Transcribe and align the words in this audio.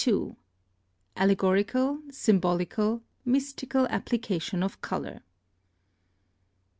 ALLEGORICAL, 1.15 2.01
SYMBOLICAL, 2.09 3.03
MYSTICAL 3.23 3.85
APPLICATION 3.91 4.63
OF 4.63 4.81
COLOUR. 4.81 5.19